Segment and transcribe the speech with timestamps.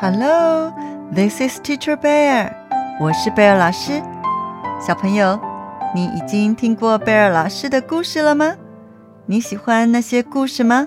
[0.00, 0.72] Hello,
[1.12, 2.54] this is Teacher Bear。
[3.00, 4.00] 我是贝尔老师。
[4.80, 5.40] 小朋友，
[5.92, 8.54] 你已经听过贝尔老师的故事了吗？
[9.26, 10.86] 你喜欢那些故事吗？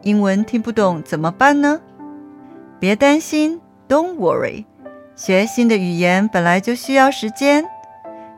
[0.00, 1.78] 英文听不懂怎么办呢？
[2.80, 4.64] 别担心，Don't worry。
[5.14, 7.66] 学新的语言本来就需要时间，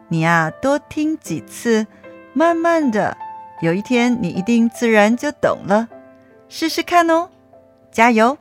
[0.08, 1.86] 你呀多听几次，
[2.32, 3.16] 慢慢的，
[3.60, 5.86] 有一天你一定自然就懂了。
[6.48, 7.28] 试试看哦，
[7.92, 8.36] 加油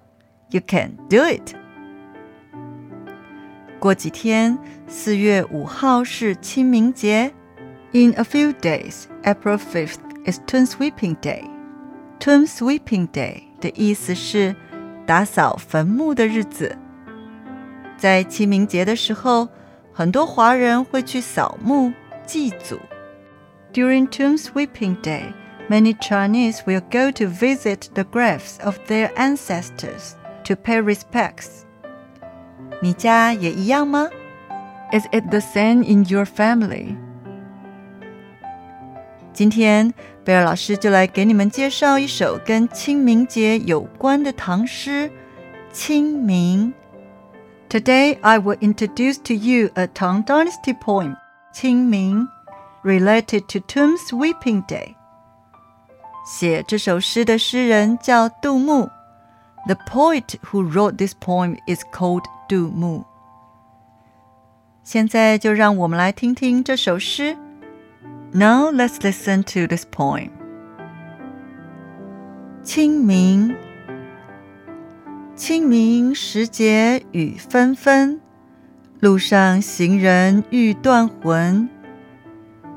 [0.50, 1.54] ！You can do it。
[3.78, 7.32] 过几天，四月五号是清明节。
[7.92, 11.44] In a few days, April fifth is Tomb Sweeping Day.
[12.20, 14.54] Tomb Sweeping Day 的意思是
[15.06, 16.76] 打扫坟墓的日子。
[17.96, 19.48] 在清明节的时候，
[19.92, 21.92] 很多华人会去扫墓
[22.24, 22.78] 祭祖。
[23.72, 25.32] During Tomb Sweeping Day.
[25.68, 30.15] many Chinese will go to visit the graves of their ancestors
[30.47, 31.63] to pay respects.
[32.81, 34.09] 你家也一样吗?
[34.91, 36.95] Is it the same in your family?
[39.33, 39.93] 今天
[40.25, 45.09] Bear 老师就来给你们介绍一首跟清明节有关的唐诗
[45.71, 46.73] 《清明》。
[47.69, 51.17] Today I will introduce to you a Tang Dynasty poem,
[51.53, 52.27] 清明,
[52.83, 54.95] related to Tomb Sweeping Day.
[56.25, 58.89] 写这首诗的诗人叫杜牧。
[59.66, 63.04] The poet who wrote this poem is called 杜牧。
[64.82, 67.36] 现在就让我们来听听这首诗。
[68.32, 70.30] Now let's listen to this poem.
[72.64, 73.54] 清明，
[75.36, 78.20] 清明时节雨纷纷，
[79.00, 81.68] 路上行人欲断魂。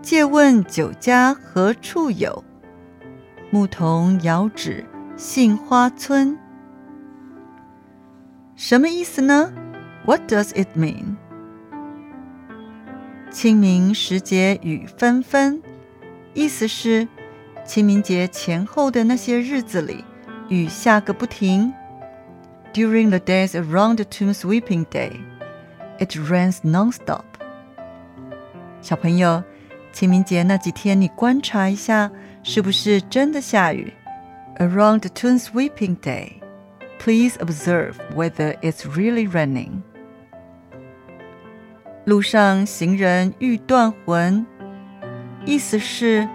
[0.01, 2.43] 借问酒家何处有？
[3.49, 6.37] 牧童遥指杏花村，
[8.60, 9.50] 什么意思呢
[10.04, 11.16] ？What does it mean？
[13.30, 15.62] 清明时节雨纷纷，
[16.34, 17.08] 意思是
[17.64, 20.04] 清明节前后的那些日子里，
[20.50, 21.72] 雨下个不停。
[22.74, 25.12] During the days around the Tomb Sweeping Day,
[25.98, 27.24] it rains nonstop。
[28.82, 29.42] 小朋友，
[29.90, 32.10] 清明节那几天，你观察一下。
[32.42, 33.90] 是不是真的下雨
[34.58, 36.39] ？Around the Tomb Sweeping Day,
[36.99, 39.81] please observe whether it's really raining.
[42.05, 44.45] 路上行人欲断魂，
[45.45, 46.27] 意思是，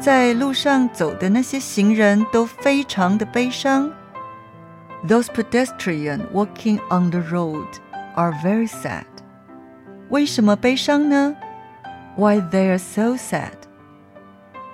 [0.00, 3.92] 在路上走的那些行人都非常的悲伤。
[5.06, 7.66] Those pedestrians walking on the road
[8.14, 9.04] are very sad.
[10.08, 11.36] 为什么悲伤呢？
[12.16, 13.52] Why they are so sad?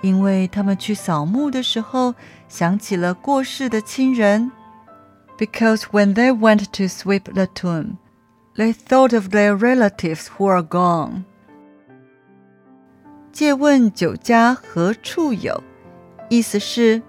[0.01, 2.15] 因为他们去扫墓的时候
[2.47, 4.51] 想起了过世的亲人。
[5.38, 7.96] because when they went to sweep the tomb,
[8.56, 11.24] they thought of their relatives who are gone.
[13.32, 15.62] 借问酒家何处有？
[16.28, 17.00] 意思是，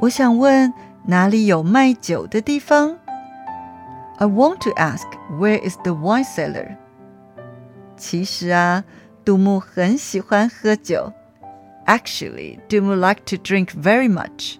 [0.00, 0.72] 我想问
[1.06, 2.98] 哪里有卖酒的地方。
[4.18, 6.76] I want to ask where is the wine seller。
[7.96, 8.84] 其实啊，
[9.24, 11.12] 杜牧很喜欢喝酒。
[11.86, 14.56] Actually, Du Mu liked to drink very much。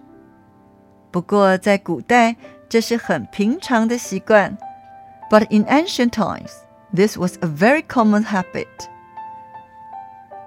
[1.13, 2.37] 不过在古代，
[2.72, 4.58] 这是很平常的习惯。
[5.30, 6.52] But in ancient times,
[6.94, 8.68] this was a very common habit.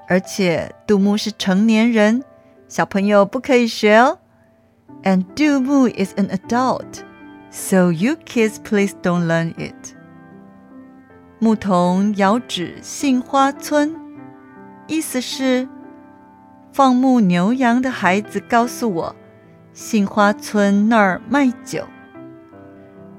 [0.08, 2.24] 而且杜牧是成年人，
[2.68, 4.18] 小朋友不可以学哦。
[5.02, 7.04] And Dumu is an adult,
[7.50, 9.94] so you kids please don't learn it.
[11.38, 13.94] 牧童遥指杏花村，
[14.86, 15.68] 意思是。
[16.72, 19.16] 放牧牛羊的孩子告诉我，
[19.72, 21.84] 杏花村那儿卖酒。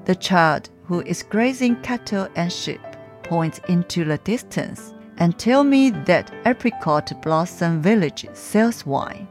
[0.06, 2.80] The child who is grazing cattle and sheep
[3.22, 9.26] points into the distance and tell me that Apricot Blossom Village sells wine.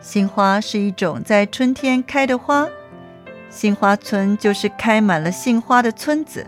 [0.00, 2.68] 杏花是一种在春天开的花，
[3.48, 6.46] 杏花村就是开满了杏花的村子。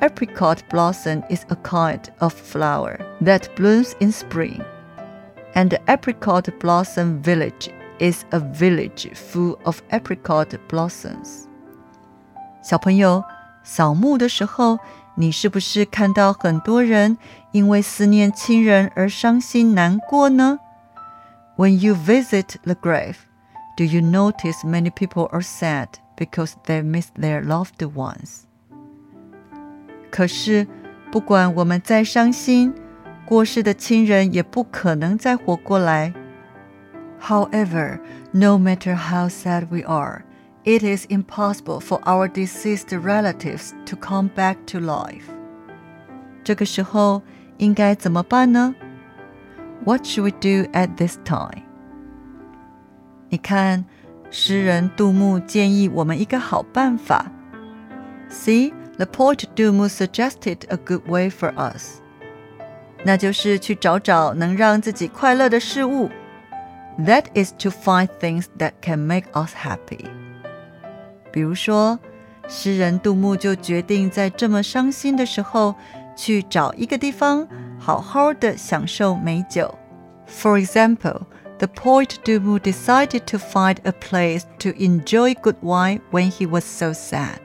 [0.00, 4.60] Apricot blossom is a kind of flower that blooms in spring
[5.54, 11.48] and the apricot blossom village is a village full of apricot blossoms.
[12.61, 13.23] 小朋友，
[13.63, 14.79] 扫墓的时候，
[15.15, 17.17] 你是不是看到很多人
[17.51, 20.59] 因为思念亲人而伤心难过呢
[21.57, 23.15] ？When you visit the grave,
[23.75, 28.41] do you notice many people are sad because they miss their loved ones?
[30.11, 30.67] 可是，
[31.11, 32.73] 不管我们再伤心，
[33.25, 36.13] 过世的亲人也不可能再活过来。
[37.21, 37.99] However,
[38.31, 40.23] no matter how sad we are,
[40.63, 45.25] it is impossible for our deceased relatives to come back to life.
[46.43, 47.21] 这个时候
[47.57, 48.75] 应该怎么办呢
[49.85, 51.63] ？What should we do at this time？
[53.29, 53.85] 你看，
[54.29, 57.31] 诗人杜牧建议我们一个好办法。
[58.29, 62.01] See, the poet Du Mu suggested a good way for us.
[63.03, 66.09] 那就是去找找能让自己快乐的事物。
[66.99, 70.05] That is to find things that can make us happy.
[71.31, 71.99] 比如说，
[72.47, 75.75] 诗人杜牧就决定在这么伤心的时候，
[76.15, 77.47] 去找一个地方，
[77.79, 79.73] 好好的享受美酒。
[80.27, 81.21] For example,
[81.57, 86.47] the poet Du Mu decided to find a place to enjoy good wine when he
[86.47, 87.39] was so sad.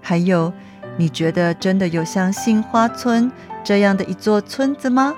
[0.00, 0.52] 还有，
[0.96, 3.30] 你觉得真的有像杏花村
[3.62, 5.14] 这样的一座村子吗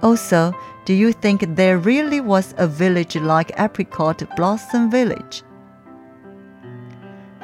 [0.00, 0.52] ？Also,
[0.84, 5.40] do you think there really was a village like Apricot Blossom Village?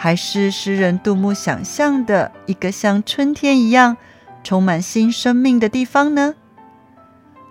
[0.03, 3.97] 还是诗人杜牧想象的一个像春天一样
[4.43, 6.35] 充满新生命的地方呢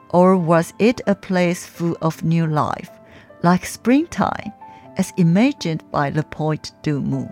[0.09, 2.89] ？Or was it a place full of new life,
[3.42, 4.51] like springtime,
[4.98, 7.30] as imagined by the poet 杜牧？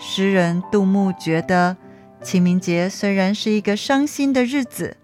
[0.00, 1.76] 诗人杜牧觉得
[2.20, 4.96] 清明节虽然是一个伤心的日子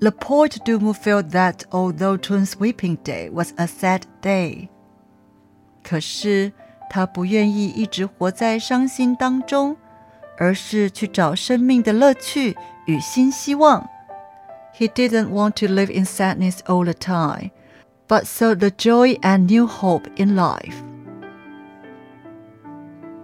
[0.00, 4.68] ，The poet Du Mu felt that although Tomb Sweeping Day was a sad day，
[5.82, 6.52] 可是
[6.93, 9.77] 他不愿意一直活在伤心当中，
[10.37, 13.87] 而是去找生命的乐趣与新希望。
[14.75, 17.51] he didn't want to live in sadness all the time,
[18.07, 20.75] but saw the joy and new hope in life.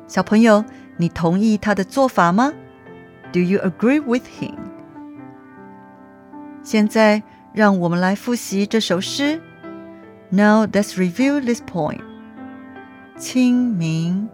[0.07, 0.63] 小朋友，
[0.97, 2.53] 你同意他的做法吗？
[3.31, 4.56] Do you agree with him？
[6.62, 9.42] 现在让我们来复习这首诗。
[10.30, 12.08] Now let's review this poem.
[13.20, 14.31] 清明，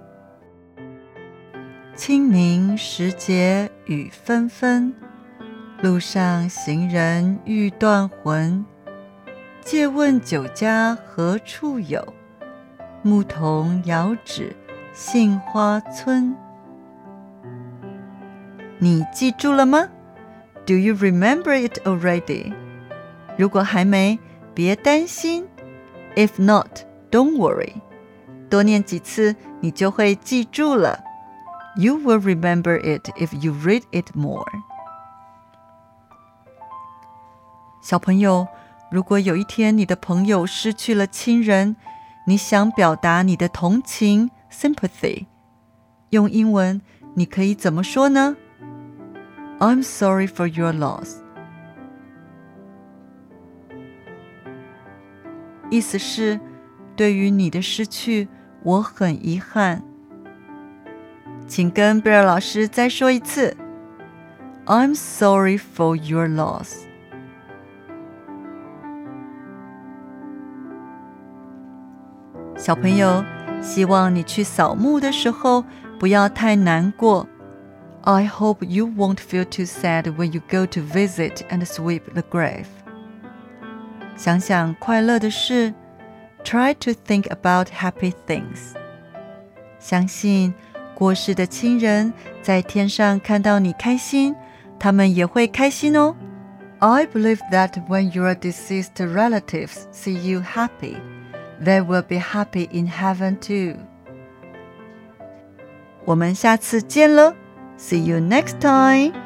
[1.97, 4.95] 清明时节雨纷纷。
[5.83, 8.65] 路上行人欲断魂，
[9.61, 12.15] 借问酒家何处有？
[13.03, 14.55] 牧童遥指
[14.93, 16.37] 杏花村。
[18.79, 19.89] 你记住了吗
[20.65, 22.55] ？Do you remember it already？
[23.37, 24.17] 如果还没，
[24.55, 25.49] 别担心。
[26.15, 27.73] If not, don't worry。
[28.50, 31.00] 多念几次，你就会记住了。
[31.78, 34.46] You will remember it if you read it more.
[37.82, 38.48] 小朋友，
[38.92, 41.76] 如果有一天你的朋友失去了亲人，
[42.28, 45.26] 你想表达你的同情 （sympathy），
[46.10, 46.82] 用英文
[47.16, 48.36] 你可以怎么说呢？
[49.60, 51.16] I'm sorry for your loss。
[55.70, 56.40] 意思是，
[56.98, 58.28] 对于你的失去，
[58.67, 59.81] 我很遗憾。
[61.47, 63.57] 请跟 Bear 老师再说一次
[64.67, 66.79] ：“I'm sorry for your loss。”
[72.59, 73.25] 小朋友，
[73.63, 75.65] 希望你去扫墓的时候
[76.01, 77.29] 不要太难过。
[78.03, 82.67] I hope you won't feel too sad when you go to visit and sweep the grave。
[84.17, 85.73] 想想快乐的事。
[86.46, 88.74] ，Try to think about happy things.
[89.80, 90.54] 相信
[90.96, 94.36] 过世的亲人在天上看到你开心，
[94.80, 96.16] 他们也会开心哦。
[96.80, 100.98] I believe that when your deceased relatives see you happy
[101.64, 103.78] they will be happy in heaven too.
[106.06, 107.36] 我们下次见了，
[107.78, 109.25] See you next time.